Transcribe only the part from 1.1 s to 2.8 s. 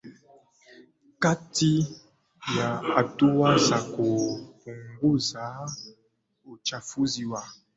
kati ya